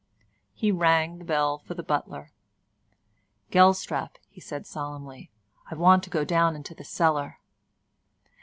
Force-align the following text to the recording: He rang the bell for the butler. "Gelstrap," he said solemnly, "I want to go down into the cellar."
He 0.55 0.71
rang 0.71 1.19
the 1.19 1.23
bell 1.23 1.59
for 1.59 1.75
the 1.75 1.83
butler. 1.83 2.31
"Gelstrap," 3.51 4.17
he 4.27 4.41
said 4.41 4.65
solemnly, 4.65 5.29
"I 5.69 5.75
want 5.75 6.01
to 6.05 6.09
go 6.09 6.25
down 6.25 6.55
into 6.55 6.73
the 6.73 6.83
cellar." 6.83 7.37